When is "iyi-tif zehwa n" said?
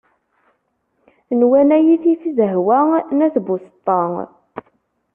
1.83-3.19